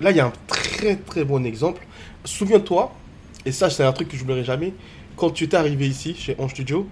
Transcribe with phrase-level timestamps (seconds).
[0.00, 1.86] là, il y a un très très bon exemple.
[2.24, 2.92] Souviens-toi,
[3.46, 4.72] et ça, c'est un truc que je n'oublierai jamais,
[5.16, 6.88] quand tu étais arrivé ici, chez On Studio,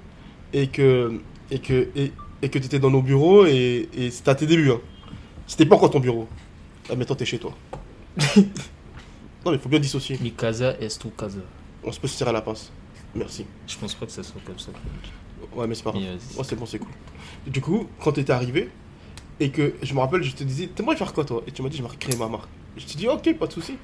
[0.52, 1.20] et que
[1.50, 2.12] et que et,
[2.42, 4.70] et que tu étais dans nos bureaux, et, et c'était à tes débuts.
[4.70, 4.80] Hein.
[5.46, 6.28] C'était pas encore ton bureau.
[6.88, 7.54] Là, maintenant, t'es chez toi.
[8.36, 8.44] non,
[9.46, 10.18] mais il faut bien dissocier.
[10.20, 11.40] Mi casa est tu casa.
[11.84, 12.72] On se peut se tirer à la pince.
[13.14, 13.44] Merci.
[13.66, 14.70] Je pense pas que ça soit comme ça.
[15.54, 16.02] Ouais, mais c'est pas grave.
[16.02, 16.92] Ouais, c'est bon, c'est cool.
[17.46, 18.70] Du coup, quand t'étais arrivé,
[19.40, 21.42] et que je me rappelle, je te disais, t'aimerais faire quoi toi?
[21.46, 22.48] Et tu m'as dit, j'aimerais créer ma marque.
[22.76, 23.74] Je te dis, ok, pas de souci.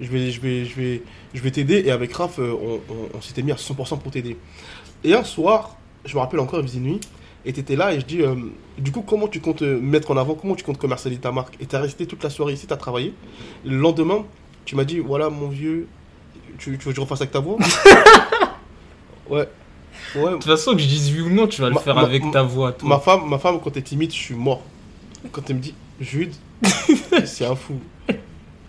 [0.00, 1.02] Je vais, je vais, je vais,
[1.34, 1.82] je vais t'aider.
[1.86, 4.36] Et avec Raph, euh, on, on- on s'était mis à 100% pour t'aider.
[5.04, 7.00] Et un soir, je me rappelle encore, il faisait nuit,
[7.44, 8.34] et t'étais là, et je dis, euh,
[8.78, 11.54] du coup, comment tu comptes euh, mettre en avant, comment tu comptes commercialiser ta marque?
[11.60, 13.14] Et t'as resté toute la soirée ici, t'as travaillé.
[13.64, 14.24] Le lendemain,
[14.64, 15.86] tu m'as dit, voilà, mon vieux,
[16.58, 17.56] tu, tu veux que je refasse avec ta voix?
[19.28, 19.48] Ouais.
[20.14, 22.02] Ouais, De toute façon, que je dise oui ou non, tu vas le faire ma-
[22.02, 22.72] avec ma- ta voix.
[22.72, 22.88] toi.
[22.88, 24.62] Ma femme, ma femme, quand t'es timide, je suis mort.
[25.32, 26.32] Quand elle me dit, Jude,
[27.24, 27.80] c'est un fou.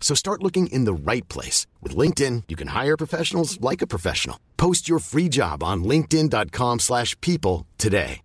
[0.00, 1.66] So start looking in the right place.
[1.82, 4.36] With LinkedIn, you can hire professionals like a professional.
[4.56, 8.22] Post your free job on linkedin.com/people slash people today.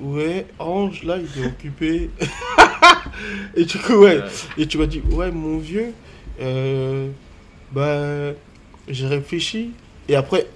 [0.00, 2.10] Ouais, Ange, là, il est occupé.
[3.54, 4.20] et du coup, ouais.
[4.56, 5.92] Et tu m'as dit, ouais, mon vieux,
[6.40, 7.10] euh,
[7.70, 8.32] bah,
[8.88, 9.72] j'ai réfléchi.
[10.08, 10.46] Et après,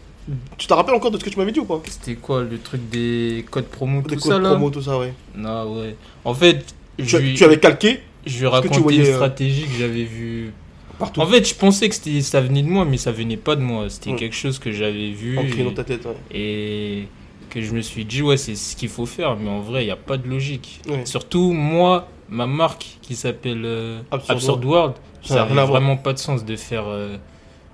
[0.57, 1.83] tu te rappelles encore de ce que tu m'avais dit ou pas?
[1.87, 4.51] C'était quoi le truc des codes promo, Des tout codes ça là?
[4.53, 5.13] promo, tout ça, ouais.
[5.35, 5.95] Non, ouais.
[6.25, 9.15] En fait, Tu, je lui, tu avais calqué je lui ai raconté voyais, une euh,
[9.15, 10.53] stratégie que j'avais vue.
[10.99, 11.21] partout.
[11.21, 13.91] En fait, je pensais que ça venait de moi, mais ça venait pas de moi.
[13.91, 14.17] C'était Mm.
[14.17, 16.15] quelque chose que j'avais vu ancré et, dans ta tête, ouais.
[16.31, 17.09] et
[17.51, 19.37] que je me suis dit, ouais, c'est ce qu'il faut faire.
[19.37, 20.81] Mais en vrai, il n'y a pas de logique.
[20.89, 21.05] Ouais.
[21.05, 26.19] Surtout, moi, ma marque qui s'appelle euh, Absurd Absurd, World, Ça n'a vraiment pas de
[26.19, 27.17] sens de faire euh,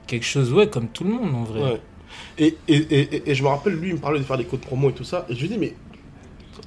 [0.09, 1.63] quelque chose, ouais, comme tout le monde en vrai.
[1.63, 1.81] Ouais.
[2.39, 4.61] Et, et, et- et je me rappelle, lui, il me parlait de faire des codes
[4.61, 5.27] promo et tout ça.
[5.29, 5.75] Et je lui dis, mais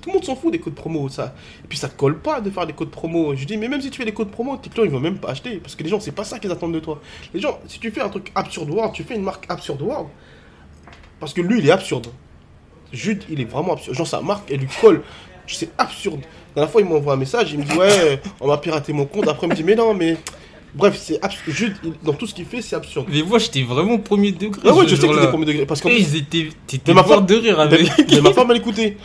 [0.01, 1.35] tout le monde s'en fout des codes promo, ça.
[1.63, 3.35] Et puis ça colle pas de faire des codes promo.
[3.35, 5.17] Je dis, mais même si tu fais des codes promo, tes clients, ils vont même
[5.17, 5.57] pas acheter.
[5.57, 7.01] Parce que les gens, c'est pas ça qu'ils attendent de toi.
[7.33, 10.07] Les gens, si tu fais un truc absurde world, tu fais une marque absurde world.
[11.19, 12.07] Parce que lui, il est absurde.
[12.91, 13.95] Jude, il est vraiment absurde.
[13.97, 15.01] Genre, sa marque, elle lui colle.
[15.47, 16.21] C'est absurde.
[16.55, 19.05] La dernière fois, il m'envoie un message, il me dit, ouais, on m'a piraté mon
[19.05, 19.27] compte.
[19.27, 20.17] Après, il me dit, mais non, mais.
[20.75, 21.55] Bref, c'est absurde.
[21.55, 23.05] Jude, il- dans tout ce qu'il fait, c'est absurde.
[23.07, 24.59] Mais moi, j'étais vraiment premier degré.
[24.65, 25.65] Ah ouais, je sais que t'es premier degré.
[25.67, 27.87] Parce ils étaient, t'étais mort de rire avec.
[28.11, 28.97] mais ma femme, elle écoutait.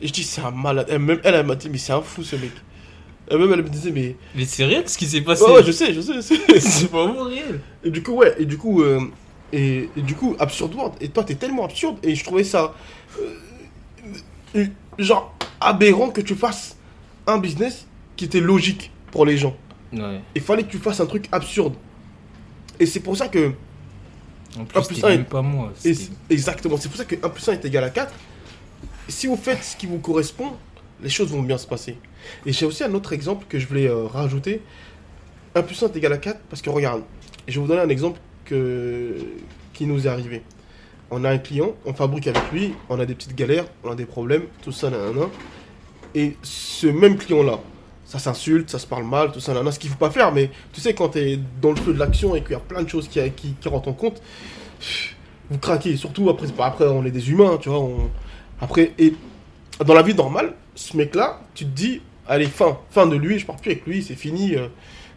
[0.00, 0.86] Et je dis, c'est un malade.
[0.90, 2.50] Elle, même elle, elle m'a dit, mais c'est un fou ce mec.
[3.30, 4.14] Et même elle me disait, mais.
[4.34, 5.42] Mais c'est réel ce qui s'est passé.
[5.44, 6.20] Ouais, ouais, je sais, je sais.
[6.60, 7.60] C'est vraiment réel.
[7.82, 9.00] Et du coup, ouais, et du coup, euh,
[9.52, 12.74] et, et du coup, Absurd World, et toi, t'es tellement absurde, et je trouvais ça.
[14.54, 14.66] euh,
[14.98, 16.76] genre, aberrant que tu fasses
[17.26, 17.86] un business
[18.16, 19.56] qui était logique pour les gens.
[19.92, 20.20] Ouais.
[20.34, 21.74] Il fallait que tu fasses un truc absurde.
[22.78, 23.52] Et c'est pour ça que.
[24.58, 25.72] En plus, Ah, c'était putain, même et- pas moi.
[25.84, 28.12] et c'était- c'est- exactement, c'est pour ça que 1 plus 1 est égal à 4.
[29.08, 30.52] Si vous faites ce qui vous correspond,
[31.02, 31.96] les choses vont bien se passer.
[32.44, 34.62] Et j'ai aussi un autre exemple que je voulais euh, rajouter.
[35.54, 37.02] 1 plus 1 est égal à 4 parce que regarde,
[37.46, 40.42] je vais vous donner un exemple qui nous est arrivé.
[41.10, 43.94] On a un client, on fabrique avec lui, on a des petites galères, on a
[43.94, 45.26] des problèmes, tout ça, nanana.
[46.14, 47.60] Et ce même client-là,
[48.04, 50.50] ça s'insulte, ça se parle mal, tout ça, nanana, ce qu'il faut pas faire, mais
[50.72, 52.82] tu sais, quand tu es dans le feu de l'action et qu'il y a plein
[52.82, 54.20] de choses qui, qui, rentrent en compte,
[55.50, 55.96] vous craquez.
[55.96, 57.88] Surtout après, après on est des humains, tu vois.
[58.60, 59.14] Après, et
[59.84, 63.46] dans la vie normale, ce mec-là, tu te dis, allez, fin, fin de lui, je
[63.46, 64.54] pars plus avec lui, c'est fini.
[64.56, 64.68] euh,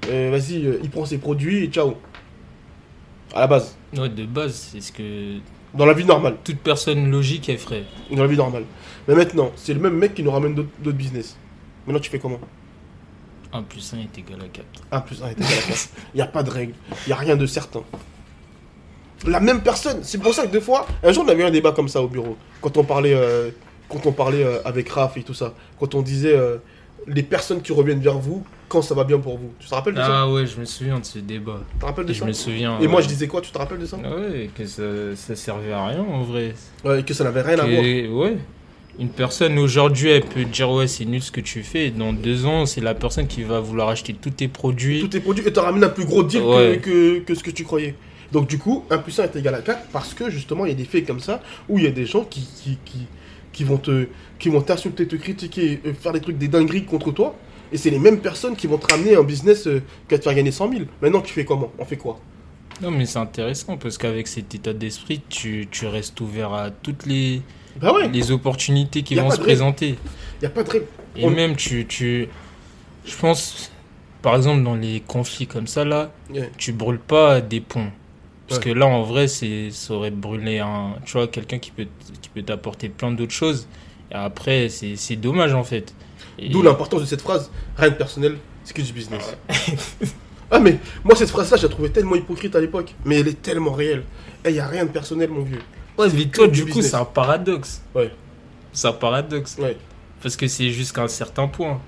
[0.09, 1.95] euh, Vas-y, euh, il prend ses produits et ciao.
[3.33, 5.37] À la base, Ouais, de base, c'est ce que
[5.73, 7.83] dans la vie normale, toute personne logique elle ferait.
[8.11, 8.63] dans la vie normale.
[9.07, 11.37] Mais maintenant, c'est le même mec qui nous ramène d'autres d'autres business.
[11.85, 12.39] Maintenant, tu fais comment?
[13.53, 14.65] 1 plus 1 est égal à 4.
[14.91, 15.89] 1 plus 1 est égal à 4.
[16.13, 16.73] Il n'y a pas de règle,
[17.05, 17.81] il n'y a rien de certain.
[19.27, 21.51] La même personne, c'est pour ça que des fois, un jour on avait eu un
[21.51, 23.49] débat comme ça au bureau, quand on parlait, euh,
[23.89, 26.57] quand on parlait euh, avec Raph et tout ça, quand on disait euh,
[27.07, 29.51] les personnes qui reviennent vers vous quand ça va bien pour vous.
[29.59, 30.21] Tu te rappelles de ça?
[30.21, 31.59] Ah ouais, je me souviens de ce débat.
[31.73, 32.25] Tu te rappelles de Je ça?
[32.25, 32.79] me souviens.
[32.79, 33.41] Et moi je disais quoi?
[33.41, 33.97] Tu te rappelles de ça?
[34.03, 34.83] Ah Ouais, que ça,
[35.15, 36.53] ça servait à rien en vrai.
[36.85, 37.81] Ouais, Que ça n'avait rien à voir.
[37.81, 38.37] Ouais.
[38.99, 41.87] Une personne aujourd'hui, elle peut dire ouais, c'est nul ce que tu fais.
[41.87, 44.99] Et dans deux ans, c'est la personne qui va vouloir acheter tous tes produits.
[44.99, 46.41] Tous tes produits et te ramène un plus gros deal
[46.81, 47.95] que, que ce que tu croyais.
[48.31, 50.71] Donc du coup, 1 plus 1 est égal à 4 parce que justement il y
[50.71, 53.07] a des faits comme ça où il y a des gens qui, qui, qui,
[53.51, 57.11] qui vont te qui vont t'insulter, te critiquer, euh, faire des trucs, des dingueries contre
[57.11, 57.35] toi.
[57.71, 60.23] Et c'est les mêmes personnes qui vont te ramener un business euh, qui va te
[60.23, 60.83] faire gagner 100 000.
[61.01, 61.71] Maintenant, tu fais comment?
[61.77, 62.19] On fait quoi?
[62.81, 67.05] Non, mais c'est intéressant parce qu'avec cet état d'esprit, tu, tu restes ouvert à toutes
[67.05, 67.41] les,
[67.81, 69.89] Bah ouais, les opportunités qui vont se présenter.
[69.89, 70.85] il n'y a pas de règle.
[71.17, 72.27] Et On- même, tu, tu.
[73.05, 73.71] Je pense,
[74.21, 76.49] par exemple, dans les conflits comme ça, là, Ouais.
[76.57, 77.91] tu brûles pas des ponts.
[78.49, 78.65] Parce Ouais.
[78.73, 80.95] que là, en vrai, c'est, ça aurait brûlé un.
[81.05, 81.85] Tu vois, quelqu'un qui peut,
[82.21, 83.67] qui peut t'apporter plein d'autres choses.
[84.11, 85.93] Et après, c'est, c'est dommage, en fait.
[86.39, 89.35] Et- D'où l'importance de cette phrase rien de personnel, c'est que du business.
[90.51, 92.95] ah, mais moi, cette phrase-là, je la trouvais tellement hypocrite à l'époque.
[93.05, 94.03] Mais elle est tellement réelle.
[94.45, 95.61] Il n'y a rien de personnel, mon vieux.
[95.97, 97.81] Ouais, mais toi, du du coup, c'est un paradoxe.
[97.93, 98.11] Ouais.
[98.73, 99.57] C'est un paradoxe.
[99.59, 99.77] Ouais.
[100.23, 101.79] Parce que c'est jusqu'à un certain point.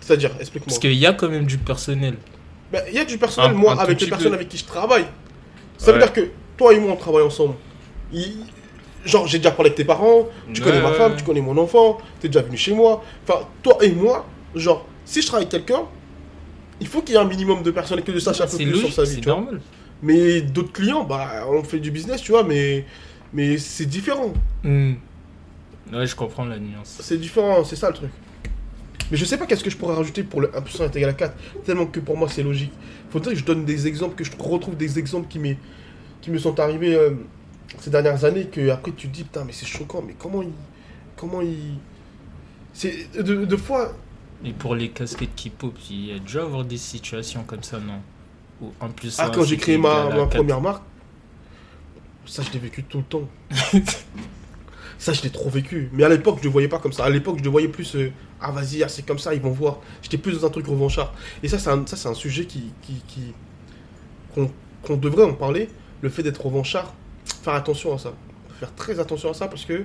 [0.00, 0.66] C'est-à-dire, explique-moi.
[0.68, 2.14] Parce qu'il y a quand même du personnel.
[2.72, 4.34] Bah, Il y a du personnel, Un- moi, un avec les personnes peu.
[4.36, 5.06] avec qui je travaille.
[5.78, 7.54] Ça veut dire que toi et moi, on travaille ensemble.
[8.12, 8.44] Il-
[9.04, 11.98] Genre, j'ai déjà parlé avec tes parents, tu connais ma femme, tu connais mon enfant,
[12.20, 13.02] t'es déjà venu chez moi.
[13.26, 14.26] Enfin, toi et moi,
[14.56, 15.84] genre, si je travaille avec quelqu'un,
[16.80, 18.56] il faut qu'il y ait un minimum de personnes et que je sache un peu
[18.56, 19.36] plus logique, sur sa vie, c'est tu vois.
[19.36, 19.60] normal.
[20.02, 22.84] Mais d'autres clients, bah, on fait du business, tu vois, mais,
[23.32, 24.32] mais c'est différent.
[24.64, 24.94] Hmm.
[25.92, 26.98] Ouais, je comprends la nuance.
[27.00, 28.10] C'est différent, c'est ça le truc.
[29.10, 30.96] Mais je sais pas qu'est-ce que je pourrais rajouter pour le 1 plus 1 est
[30.96, 31.34] égal à 4,
[31.64, 32.72] tellement que pour moi c'est logique.
[33.10, 35.58] Faudrait que je donne des exemples, que je retrouve des exemples qui, m'est-
[36.20, 37.10] qui me sont arrivés euh,
[37.78, 40.50] ces dernières années, que après tu te dis, putain, mais c'est choquant, mais comment il.
[41.16, 41.74] Comment il.
[42.72, 43.10] C'est.
[43.22, 43.94] De, de fois.
[44.44, 47.78] Et pour les casquettes qui pop, il y a déjà avoir des situations comme ça,
[47.80, 48.00] non?
[48.60, 50.82] Ou en plus, Ah, quand j'ai créé ma, ma première marque,
[52.26, 53.28] ça je l'ai vécu tout le temps.
[54.98, 55.88] ça je l'ai trop vécu.
[55.92, 57.04] Mais à l'époque, je le voyais pas comme ça.
[57.04, 57.94] À l'époque, je le voyais plus.
[57.96, 58.10] euh,
[58.40, 59.78] ah, vas-y, ah, c'est comme ça, ils vont voir.
[60.02, 61.14] J'étais plus dans un truc revanchard.
[61.42, 62.72] Et ça, c'est un, ça, c'est un sujet qui.
[62.82, 63.32] qui, qui-
[64.82, 65.68] qu'on, devrait en parler.
[66.02, 66.94] Le fait d'être revanchard.
[67.42, 68.12] Faire attention à ça.
[68.60, 69.84] Faire très attention à ça parce que.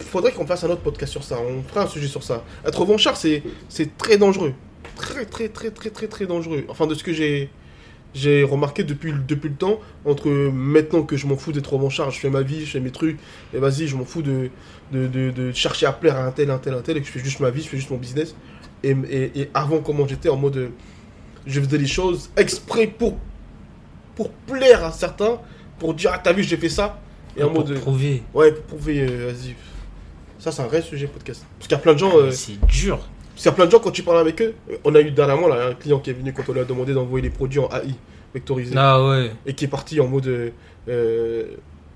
[0.00, 1.38] Faudrait qu'on fasse un autre podcast sur ça.
[1.40, 2.44] On fera un sujet sur ça.
[2.66, 4.52] Être revanchard, c'est, c'est très dangereux.
[4.96, 6.64] Très, très, très, très, très, très dangereux.
[6.68, 7.50] Enfin, de ce que j'ai
[8.14, 12.10] j'ai remarqué depuis, le- depuis le temps, entre maintenant que je m'en fous d'être revanchard,
[12.10, 13.18] je fais ma vie, je fais mes trucs,
[13.54, 14.50] et vas-y, je m'en fous de,
[14.92, 17.06] de, de, de chercher à plaire à un tel, un tel, un tel, et que
[17.06, 18.34] je fais juste ma vie, je fais juste mon business.
[18.84, 20.70] Et, et, et avant, comment j'étais en mode.
[21.46, 23.16] Je faisais les choses exprès pour,
[24.14, 25.38] pour plaire à certains,
[25.78, 27.00] pour dire, ah, t'as vu, j'ai fait ça.
[27.36, 27.78] Et en Pour mode.
[27.80, 28.22] prouver.
[28.34, 29.54] Ouais, pour prouver, euh, vas-y.
[30.38, 31.44] Ça, c'est un vrai sujet podcast.
[31.58, 32.12] Parce qu'il y a plein de gens.
[32.16, 33.08] euh, C'est dur.
[33.36, 35.10] Qu'il y a plein de gens, quand tu parles avec eux, euh, on a eu
[35.10, 37.60] dernièrement là, un client qui est venu quand on lui a demandé d'envoyer les produits
[37.60, 37.94] en AI
[38.34, 39.30] vectorisé Ah ouais.
[39.46, 40.50] et qui est parti en mode euh,
[40.88, 41.44] euh,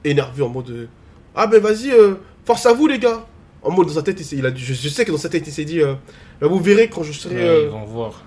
[0.05, 0.89] énervé, en mode
[1.35, 3.25] Ah ben vas-y, euh, force à vous les gars
[3.63, 5.19] En mode dans sa tête, il, s'est- il a, dit- je, je sais que dans
[5.19, 5.95] sa tête, il s'est dit euh,
[6.41, 7.35] Vous verrez quand je serai.
[7.37, 8.23] Ouais, Ils vont voir.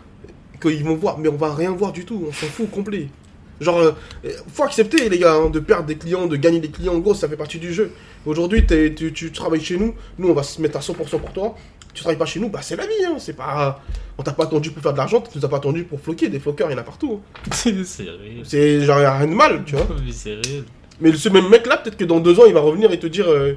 [0.61, 3.07] qu'ils vont voir, mais on va rien voir du tout, on s'en fout complet.
[3.61, 3.93] Genre,
[4.53, 7.13] faut accepter les gars, hein, de perdre des clients, de gagner des clients, en gros,
[7.13, 7.91] ça fait partie du jeu.
[8.25, 11.55] Aujourd'hui, tu, tu travailles chez nous, nous on va se mettre à 100% pour toi.
[11.93, 13.81] Tu travailles pas chez nous, bah c'est la vie, hein, c'est pas...
[14.17, 16.29] On t'a pas attendu pour faire de l'argent, tu nous as pas attendu pour floquer,
[16.29, 17.21] des floqueurs, il y en a partout.
[17.45, 17.49] hein.
[17.53, 18.41] c'est réel.
[18.43, 19.87] C'est genre, y a rien de mal, tu vois.
[20.05, 20.63] Mais c'est réel.
[21.01, 23.07] Mais ce même mec là, peut-être que dans deux ans, il va revenir et te
[23.07, 23.53] dire euh,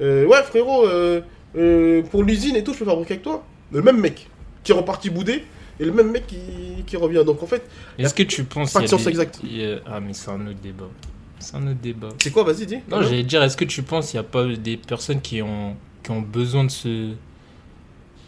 [0.00, 1.22] euh, Ouais, frérot, euh,
[1.56, 3.44] euh, pour l'usine et tout, je peux fabriquer avec toi.
[3.72, 4.28] Le même mec
[4.62, 5.42] qui est reparti bouder
[5.80, 6.38] et le même mec qui,
[6.86, 7.22] qui revient.
[7.26, 7.62] Donc en fait,
[7.98, 9.40] Est-ce que tu penses Pas de science des- exacte.
[9.42, 10.88] a- Ah, mais c'est un autre débat.
[11.40, 12.10] C'est un autre débat.
[12.22, 12.78] c'est quoi, vas-y, dis.
[12.90, 15.74] Non, j'allais dire, est-ce que tu penses qu'il n'y a pas des personnes qui ont,
[16.04, 17.12] qui ont besoin de ce.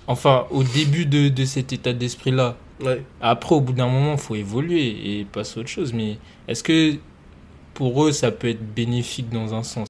[0.06, 2.56] Enfin, au début de, de cet état d'esprit-là.
[2.80, 3.02] Ouais.
[3.20, 5.92] Après, au bout d'un moment, il faut évoluer et passer à autre chose.
[5.92, 6.18] Mais
[6.48, 6.96] est-ce que
[7.72, 9.86] pour eux, ça peut être bénéfique dans un sens?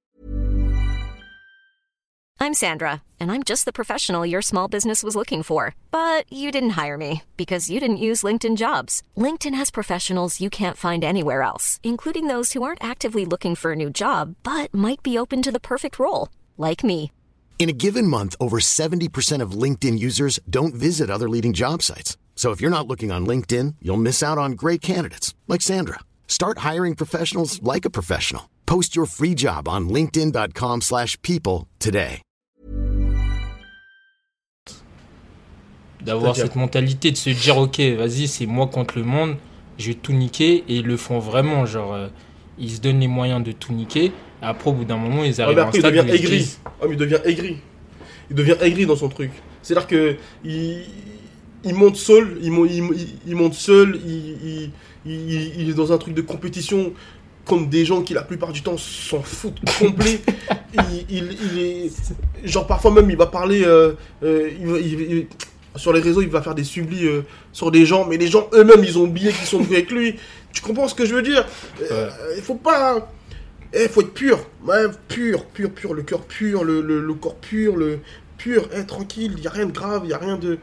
[2.37, 5.73] I'm Sandra, and I'm just the professional your small business was looking for.
[5.89, 9.01] But you didn't hire me because you didn't use LinkedIn jobs.
[9.17, 13.71] LinkedIn has professionals you can't find anywhere else, including those who aren't actively looking for
[13.71, 17.11] a new job but might be open to the perfect role, like me.
[17.57, 22.15] In a given month, over 70% of LinkedIn users don't visit other leading job sites.
[22.35, 26.01] So if you're not looking on LinkedIn, you'll miss out on great candidates like Sandra.
[26.27, 28.51] Start hiring professionals like a professional.
[28.67, 32.21] Post your free job on linkedin.com/people slash people today.
[36.01, 39.37] D'avoir cette mentalité de se dire, ok, vas-y, c'est moi contre le monde,
[39.79, 40.63] je vais tout niquer.
[40.67, 41.65] Et ils le font vraiment.
[41.65, 42.09] Genre, euh,
[42.59, 44.11] ils se donnent les moyens de tout niquer.
[44.41, 46.37] Après, au bout d'un moment, ils Ouais, arrivent à un il devient aigri.
[46.37, 46.59] disent,
[46.89, 47.57] il devient aigri.
[48.29, 49.31] Il devient aigri dans son truc.
[49.61, 50.83] C'est-à-dire que il,
[51.63, 54.69] il monte seul, il, mon- il, il- il monte seul, il,
[55.05, 56.93] il, est dans un truc de compétition
[57.45, 60.19] contre des gens qui la plupart du temps s'en foutent complet.
[61.09, 61.91] il, est
[62.43, 63.93] genre parfois même il va parler euh,
[64.23, 65.27] euh, il-
[65.75, 68.49] sur les réseaux il va faire des sublis euh, sur des gens mais les gens
[68.53, 70.15] eux-mêmes ils ont oublié qu'ils sont venus avec lui.
[70.53, 71.45] Tu comprends ce que je veux dire?
[71.91, 73.11] Euh, Il faut pas
[73.77, 77.35] il faut être pur, ouais, pur, pur, pur, le cœur pur, le, le, le corps
[77.35, 77.99] pur, le
[78.37, 80.59] pur, eh, tranquille, il n'y a rien de grave, il n'y a rien de.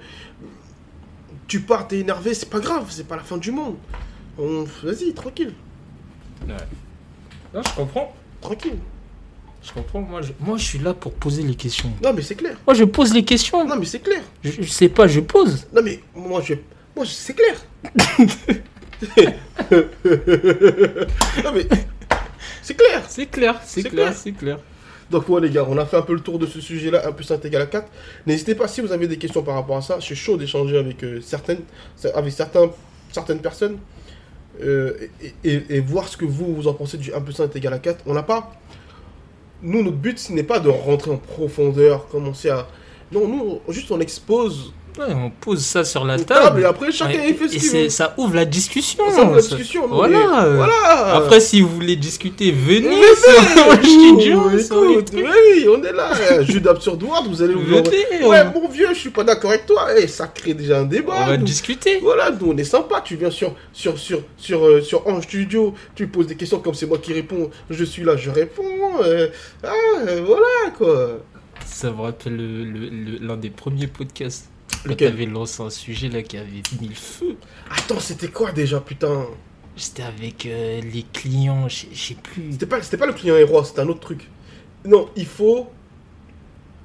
[1.46, 3.76] Tu pars, t'es énervé, c'est pas grave, c'est pas la fin du monde.
[4.38, 4.64] On...
[4.82, 5.52] Vas-y, tranquille,
[6.48, 6.54] Ouais.
[7.52, 8.16] Non, je comprends.
[8.40, 8.78] tranquille.
[9.64, 10.00] Je comprends?
[10.00, 11.90] Moi je, moi, je suis là pour poser les questions.
[12.02, 12.56] Non, mais c'est clair.
[12.66, 13.64] Moi, je pose les questions.
[13.66, 14.22] Non, mais c'est clair.
[14.42, 15.66] Je, je sais pas, je pose.
[15.72, 16.54] Non, mais moi, je.
[16.96, 17.56] Moi, je- c'est clair.
[21.44, 21.66] non, mais.
[22.62, 23.02] C'est clair.
[23.08, 24.14] C'est clair, c'est clair, clair.
[24.16, 24.58] c'est clair.
[25.10, 27.12] Donc ouais les gars, on a fait un peu le tour de ce sujet-là, 1
[27.12, 27.86] plus 1 égale à 4.
[28.26, 30.78] N'hésitez pas si vous avez des questions par rapport à ça, je suis chaud d'échanger
[30.78, 31.58] avec euh, certaines,
[32.14, 32.70] avec certains,
[33.12, 33.78] certaines personnes
[34.62, 37.44] euh, et, et- et voir ce que vous, vous en pensez du 1 plus 1
[37.44, 38.04] est égal à 4.
[38.06, 38.52] On n'a pas...
[39.62, 42.66] Nous, notre but, ce n'est pas de rentrer en profondeur, commencer à...
[43.12, 46.42] Non, nous, juste on expose Ouais, on pose ça sur la table.
[46.44, 47.88] table et après chacun Ouais, fait ce et qu'il veut.
[47.88, 49.02] ça ouvre la discussion.
[49.10, 49.86] Ça ouvre la discussion.
[49.88, 51.14] Voilà.
[51.14, 53.00] Après, si vous voulez discuter, venez
[54.60, 55.24] écoute, trucs.
[55.24, 56.10] oui, on est là.
[56.32, 59.24] euh, Jus d'absurde World, vous allez vous Venez, Ouais, on- mon vieux, je suis pas
[59.24, 59.88] d'accord avec toi.
[59.98, 61.24] Eh, ça crée déjà un on débat.
[61.26, 61.44] va nous.
[61.44, 61.98] discuter.
[62.00, 63.00] Voilà, nous on est sympa.
[63.04, 66.74] Tu viens sur sur sur sur euh, sur Ange Studio, tu poses des questions comme
[66.74, 67.50] c'est moi qui réponds.
[67.70, 68.62] Je suis là, je réponds.
[69.04, 69.28] euh,
[69.64, 69.70] ah,
[70.06, 71.18] euh, voilà quoi.
[71.64, 74.48] Ça me rappelle le- le- le- l'un des premiers podcasts.
[74.84, 77.36] Lequel t'avais lancé un sujet là qui avait mis le feu.
[77.70, 79.26] Attends, c'était quoi déjà, putain
[79.76, 82.52] C'était avec euh, les clients, je sais- je sais plus.
[82.52, 84.28] C'était pas c'était pas le client héros, c'était un autre truc.
[84.84, 85.68] Non, il faut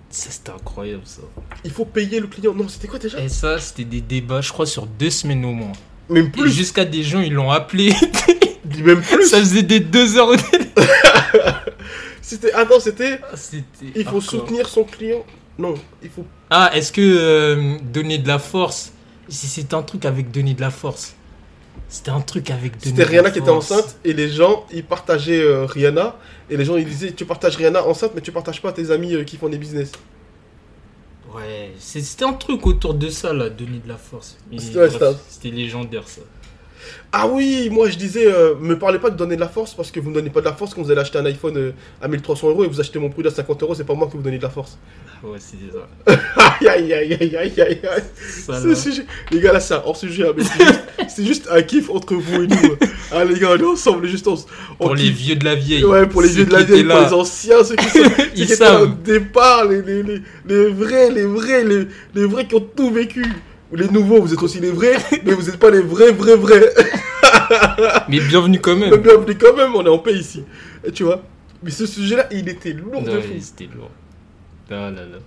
[0.09, 1.21] Ça, c'était incroyable ça.
[1.65, 2.53] il faut payer le client.
[2.53, 5.51] Non, c'était quoi déjà Et ça, c'était des débats, je crois, sur deux semaines au
[5.53, 5.73] moins.
[6.09, 6.49] Même plus.
[6.51, 7.93] jusqu'à des gens, ils l'ont appelé.
[8.83, 9.27] Même plus.
[9.27, 10.31] ça faisait des deux heures.
[12.21, 13.63] C'était attends, c'était Ah, C'était
[13.95, 15.25] il faut soutenir son client.
[15.57, 15.73] Non,
[16.03, 18.93] il faut Ah, est-ce que euh, donner de la force
[19.29, 21.13] c'était un truc avec donner de la force.
[21.89, 24.65] C'était un truc avec donner C'était de Rihanna la qui était enceinte et les gens
[24.71, 26.15] ils partageaient euh, Rihanna
[26.49, 29.13] et les gens ils disaient tu partages Rihanna enceinte mais tu partages pas tes amis
[29.15, 29.91] euh, qui font des business.
[31.33, 34.37] Ouais, c'est- c'était un truc autour de ça là, donner de la force.
[34.51, 34.89] Ouais,
[35.27, 36.21] C'était légendaire ça.
[37.11, 39.91] Ah oui, moi je disais euh, me parlez pas de donner de la force parce
[39.91, 41.71] que vous me donnez pas de la force quand vous allez acheter un iPhone euh,
[42.01, 44.13] à 1300 euros et vous achetez mon produit à 50 euros, c'est pas moi que
[44.17, 44.77] vous donnez de la force.
[45.23, 46.15] Ouais, c'était ça.
[46.61, 48.03] Aïe aïe aïe aïe aïe aïe aïe.
[48.61, 50.79] Ce sujet- Les gars là c'est un hors sujet, hein, mais c'est juste,
[51.09, 52.75] c'est juste un kiff entre vous et nous.
[53.11, 54.35] Ah les gars, on est ensemble juste on,
[54.79, 55.83] on Pour les vieux de la vieille.
[55.85, 57.99] Ouais, pour les vieux de la vieille, pour les anciens, ceux qui sont
[58.35, 59.01] Ils là au savent.
[59.03, 63.25] départ, les, les, les, les vrais, les vrais, les, les vrais qui ont tout vécu.
[63.73, 64.95] Les nouveaux, vous êtes aussi les vrais,
[65.25, 66.73] mais vous n'êtes pas les vrais, vrais, vrais.
[68.09, 68.95] Mais bienvenue quand même.
[68.97, 70.43] bienvenue quand même, on est en paix ici.
[70.85, 71.21] Et tu vois
[71.61, 73.33] Mais ce sujet-là, il était lourd de Ouais, fou.
[73.39, 73.91] c'était lourd.
[74.69, 75.17] Ah là là.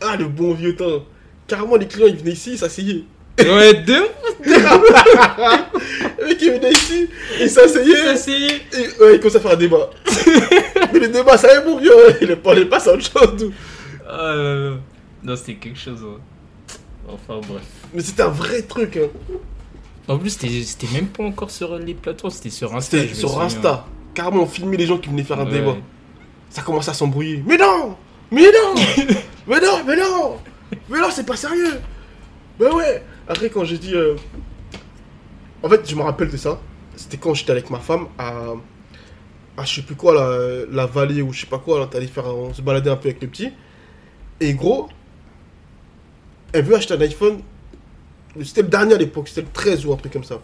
[0.00, 1.04] Ah, le bon vieux temps.
[1.46, 3.04] Carrément, les clients, ils venaient ici, ils s'asseyaient.
[3.40, 4.06] Ouais, deux.
[4.44, 7.08] Le mec, il venait ici,
[7.40, 8.32] il s'asseyait, c'est.
[8.32, 9.90] et ouais, il commençait à faire un débat.
[10.92, 13.50] mais le débat, ça est, mon vieux, il parlait pas sans autre chose.
[14.08, 14.70] Ah là là.
[15.24, 16.02] Non, c'était quelque chose.
[16.02, 16.18] ouais.
[17.08, 17.62] Enfin bref.
[17.94, 19.08] Mais c'était un vrai truc, hein.
[20.08, 22.98] En plus, c'était même pas encore sur les plateformes, c'était sur Insta.
[22.98, 23.46] C'était sur souviens.
[23.46, 23.86] Insta.
[24.14, 25.52] Carrément, on filmait les gens qui venaient faire un Ouais.
[25.52, 25.76] débat.
[26.50, 27.42] Ça commençait à s'embrouiller.
[27.46, 27.96] Mais non
[28.30, 28.74] Mais non
[29.46, 30.36] Mais non Mais non
[30.88, 31.80] Mais non, c'est pas sérieux
[32.58, 33.94] Bah ouais Après, quand j'ai dit...
[33.94, 34.16] euh,
[35.62, 36.60] En fait, je me rappelle de ça.
[36.96, 38.52] C'était quand j'étais avec ma femme à...
[39.56, 41.78] à je sais plus quoi, la, la vallée ou je sais pas quoi.
[41.78, 42.26] Là, t'allais faire...
[42.26, 43.50] On se baladait un peu avec le petit.
[44.40, 44.88] Et gros...
[46.52, 47.38] Elle veut acheter un iPhone?
[48.44, 49.28] C'était le dernier à l'époque.
[49.28, 50.40] C'était le 13 ou un truc comme ça.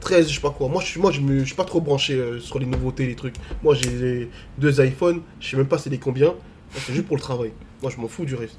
[0.00, 0.68] 13, je sais pas quoi.
[0.68, 3.06] Moi, je suis, moi, je, me, je suis pas trop branché euh, sur les nouveautés,
[3.06, 3.36] les trucs.
[3.62, 5.20] Moi, j'ai les deux iPhones.
[5.40, 6.34] Je sais même pas c'est les combien.
[6.74, 7.52] C'est juste pour le travail.
[7.82, 8.56] Moi, je m'en fous du reste.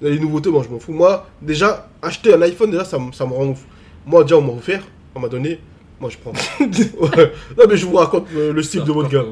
[0.00, 0.92] Les nouveautés, moi, je m'en fous.
[0.92, 3.60] Moi, déjà, acheter un iPhone, déjà, ça, me- ça me rend ouf.
[4.06, 4.82] Moi, déjà, on m'a offert.
[5.14, 5.60] On m'a donné.
[6.00, 6.32] Moi, je prends.
[6.60, 7.32] Ouais.
[7.56, 9.22] Non, mais je vous raconte euh, le style de votre gars.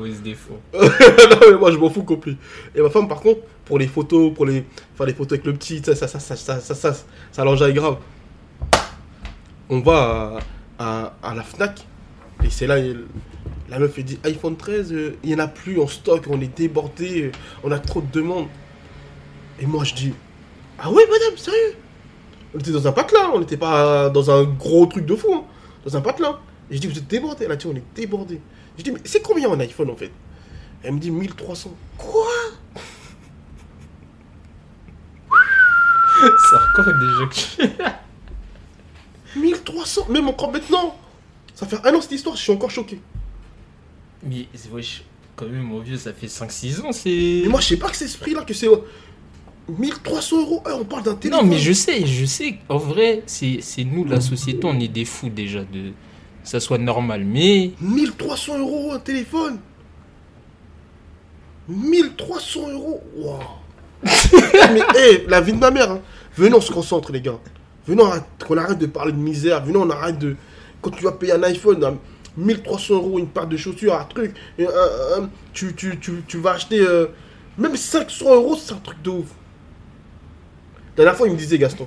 [0.72, 2.36] Non, mais moi, je m'en fous complet.
[2.74, 3.40] Et ma femme, par contre,
[3.72, 6.36] pour les photos, pour les faire les photos avec le petit, ça, ça, ça, ça,
[6.36, 6.94] ça, ça, ça,
[7.32, 7.96] ça l'enjaille grave.
[9.70, 10.40] On va
[10.78, 11.86] à, à, la Fnac,
[12.44, 12.76] et c'est là,
[13.70, 16.38] la meuf, elle dit iPhone 13, euh, il n'y en a plus en stock, on
[16.42, 17.32] est débordé,
[17.64, 18.48] on a trop de demandes.
[19.58, 20.12] Et moi, je dis,
[20.78, 21.76] ah ouais, madame, sérieux?
[22.54, 25.44] On était dans un patelin, on n'était pas dans un gros truc de fou, hein,
[25.86, 26.38] dans un patelin.
[26.70, 28.38] Et je dis, vous êtes débordé Elle a dit, on est débordé.
[28.76, 30.10] Je dis, mais c'est combien un iPhone en fait?
[30.82, 31.74] Elle me dit 1300.
[31.96, 32.26] Quoi
[36.22, 37.34] C'est encore des jeux que
[39.34, 40.96] je 1300 Même encore maintenant
[41.54, 43.00] Ça fait un an cette histoire, je suis encore choqué.
[44.22, 45.04] Mais wesh,
[45.36, 47.40] quand même, mon vieux, ça fait 5-6 ans, c'est.
[47.42, 48.76] Mais moi, je sais pas que c'est ce prix-là, que c'est euh,
[49.68, 50.62] 1300 euros.
[50.68, 51.44] Eh, on parle d'un téléphone.
[51.44, 52.58] Non, mais je sais, je sais.
[52.68, 55.90] En vrai, c'est c'est nous, la société, on est des fous déjà de.
[55.90, 55.94] que
[56.44, 57.72] Ça soit normal, mais.
[57.80, 59.58] 1300 euros un téléphone
[61.68, 63.38] 1300 euros Waouh
[64.72, 66.00] mais hé, la vie de ma mère, hein.
[66.36, 67.38] venez, on se concentre, les gars.
[67.86, 69.64] Venez, on arrête, qu'on arrête de parler de misère.
[69.64, 70.36] Venez, on arrête de.
[70.80, 71.94] Quand tu vas payer un iPhone à
[72.36, 76.38] 1300 euros, une paire de chaussures, un truc, et un- un- tu, tu, tu, tu
[76.38, 76.80] vas acheter.
[76.80, 77.06] euh,
[77.58, 79.26] même 500 euros, c'est un truc de ouf.
[80.96, 81.86] La dernière fois, il me disait Gaston.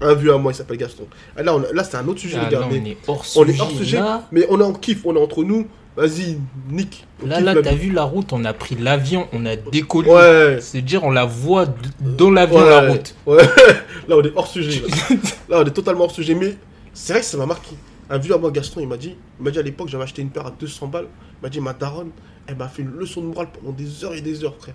[0.00, 1.06] Un vieux à moi, il s'appelle Gaston.
[1.36, 2.66] Ah, Là, on là c'est un autre sujet, Ah, les gars.
[2.70, 3.56] mais on est hors on sujet.
[3.56, 4.00] est hors sujet,
[4.32, 5.66] mais on est en kiff, on est entre nous.
[5.96, 6.38] Vas-y,
[6.68, 7.06] nique.
[7.24, 10.10] Là, là, t'as vu la route, on a pris l'avion, on a décollé.
[10.10, 10.58] Ouais.
[10.60, 11.66] C'est dire, on la voit
[12.00, 13.14] dans l'avion, Ouais, la route.
[13.24, 13.42] Ouais.
[14.08, 14.82] Là, on est hors sujet.
[14.82, 15.16] Là.
[15.48, 16.34] Là, on est totalement hors sujet.
[16.34, 16.56] Mais
[16.92, 17.74] c'est vrai que ça m'a marqué.
[18.10, 20.20] Un vieux à moi, Gaston, il m'a dit, il m'a dit à l'époque, j'avais acheté
[20.20, 21.08] une paire à 200 balles.
[21.40, 22.10] Il m'a dit, ma daronne,
[22.46, 24.74] elle m'a fait une leçon de morale pendant des heures et des heures, frère.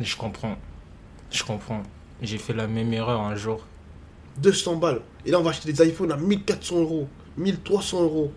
[0.00, 0.56] Je comprends.
[1.30, 1.82] Je comprends.
[2.22, 3.66] J'ai fait la même erreur un jour.
[4.38, 5.00] 200 balles.
[5.26, 8.32] Et là, on va acheter des iPhones à 1400 euros, 1300 euros.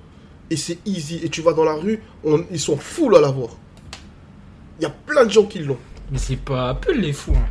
[0.50, 1.20] Et c'est easy.
[1.24, 3.50] Et tu vas dans la rue, on- ils sont fous à l'avoir.
[4.80, 5.78] Il y a plein de gens qui l'ont.
[6.12, 7.34] Mais c'est pas Apple les fous.
[7.36, 7.48] hein.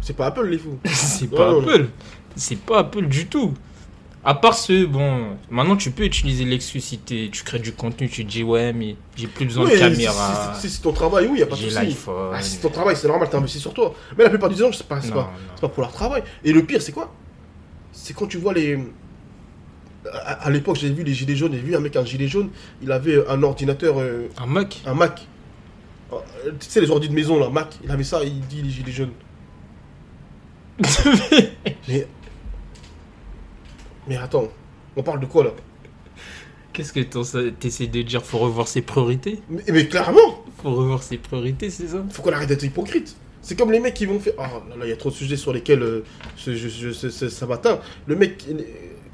[0.00, 0.78] C'est pas Apple, les fous.
[0.86, 1.60] c'est pas non.
[1.60, 1.88] Apple.
[2.36, 3.52] C'est pas Apple du tout.
[4.24, 8.24] À part ce, bon, maintenant tu peux utiliser Lexus si tu crées du contenu, tu
[8.26, 10.54] te dis ouais, mais j'ai plus besoin Oui, de caméra.
[10.60, 11.96] si- c'est ton travail, oui, il n'y a pas de souci.
[12.32, 13.94] Ah, si c'est ton travail, c'est normal, t'as investi sur toi.
[14.16, 16.22] Mais la plupart du temps, c'est pas, pas, pas pour leur travail.
[16.44, 17.12] Et le pire, c'est quoi?
[17.92, 18.78] C'est quand tu vois les.
[20.06, 22.50] À, à l'époque, j'ai vu les gilets jaunes, j'ai vu un mec un gilet jaune,
[22.82, 25.26] il avait un ordinateur, euh, Un Mac un Mac.
[26.12, 26.16] Euh,
[26.58, 28.92] Tu sais, les ordi de maison, là, Mac, il avait ça, il dit les gilets
[28.92, 29.12] jaunes.
[31.88, 32.06] mais.
[34.06, 34.48] Mais attends,
[34.96, 35.50] on parle de quoi là?
[36.72, 37.00] Qu'est-ce que
[37.50, 39.40] t'essaies de dire Faut revoir ses priorités?
[39.50, 42.04] Mais, mais clairement Faut revoir ses priorités, c'est ça?
[42.10, 43.16] Faut qu'on arrête d'être hypocrite.
[43.42, 44.34] C'est comme les mecs qui vont faire.
[44.38, 46.04] Ah là là, il y a trop de sujets sur lesquels euh,
[46.36, 47.80] ce, je- je- ce- ce- ça m'atteint.
[48.06, 48.44] Le mec,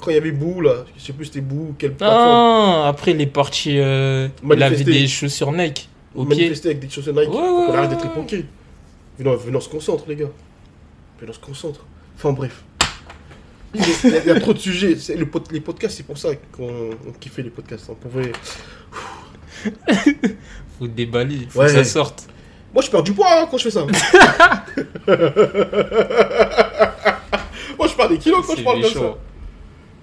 [0.04, 3.20] quand il y avait Boo, là, je sais plus c'était Boo plateforme, Ah, après il
[3.20, 3.78] est parti.
[3.78, 6.52] euh, il avait des chaussures Nike au pied.
[6.64, 7.30] avec des chaussures Nike.
[7.30, 8.46] Ouais, ouais, qu'on arrête d'être hypocrite.
[9.18, 10.28] Venons, venons, on se concentre, les gars.
[11.20, 11.80] Venons, on se concentre.
[12.16, 12.62] Enfin, bref.
[13.74, 13.84] Il y,
[14.16, 14.96] a, il y a trop de sujets.
[15.16, 17.90] Le les podcasts, c'est pour ça qu'on on kiffait les podcasts.
[17.90, 18.30] On pouvait...
[20.78, 21.66] Faut déballer, faut Ouais.
[21.66, 22.26] que ça sorte.
[22.72, 23.84] Moi, je perds du poids hein, quand je fais ça.
[27.78, 29.00] Moi, je perds des kilos quand je parle comme méchant.
[29.00, 29.18] ça.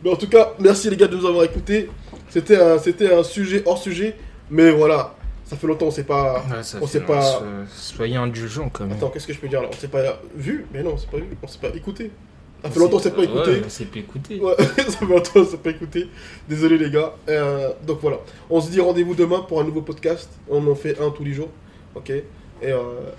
[0.03, 1.89] Mais en tout cas, merci les gars de nous avoir écoutés.
[2.29, 4.15] C'était un, c'était un sujet hors sujet.
[4.49, 6.43] Mais voilà, ça fait longtemps, on s'est pas.
[6.49, 7.41] Ouais, on s'est pas.
[7.73, 8.97] Soyez indulgents quand même.
[8.97, 9.69] Attends, qu'est-ce que je peux dire là?
[9.71, 10.65] On s'est pas vu?
[10.73, 11.27] Mais non, on s'est pas vu.
[11.41, 12.11] On s'est pas écouté.
[12.63, 13.51] Ça fait longtemps, on s'est pas écouté.
[13.51, 14.39] Ouais, on s'est pas écouté.
[14.39, 16.09] Ouais, ça fait longtemps, on s'est pas écouté.
[16.47, 17.13] Désolé les gars.
[17.27, 18.17] Euh, donc voilà,
[18.51, 20.29] on se dit rendez-vous demain pour un nouveau podcast.
[20.47, 21.49] On en fait un tous les jours,
[21.95, 22.11] ok.
[22.11, 22.23] Et,
[22.63, 22.77] euh,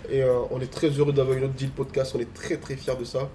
[0.08, 2.12] et euh, on est très heureux d'avoir une autre deal podcast.
[2.14, 3.28] On est très très fiers de ça.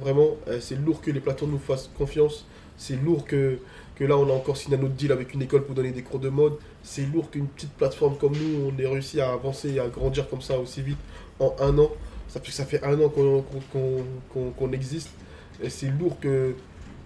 [0.00, 2.46] Vraiment, euh, c'est lourd que les plateformes nous fassent confiance.
[2.76, 3.58] C'est lourd que,
[3.96, 6.02] que là on a encore signé un autre deal avec une école pour donner des
[6.02, 6.54] cours de mode.
[6.82, 10.28] C'est lourd qu'une petite plateforme comme nous, on ait réussi à avancer et à grandir
[10.28, 10.98] comme ça aussi vite
[11.38, 11.90] en un an.
[12.28, 15.10] Ça fait, ça fait un an qu'on existe.
[15.62, 16.54] Et c'est lourd que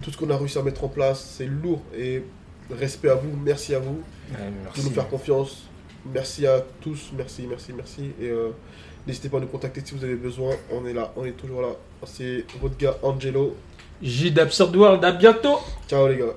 [0.01, 1.81] tout ce qu'on a réussi à mettre en place, c'est lourd.
[1.97, 2.23] Et
[2.69, 4.37] respect à vous, merci à vous Ouais,
[4.75, 5.63] de nous faire confiance.
[6.13, 8.11] Merci à tous, merci, merci, merci.
[8.21, 8.49] Et euh,
[9.07, 10.53] n'hésitez pas à nous contacter si vous avez besoin.
[10.71, 11.69] On est là, on est toujours là.
[12.05, 13.55] C'est votre gars Angelo.
[14.01, 16.35] J d'Absurd World, à bientôt Ciao les gars.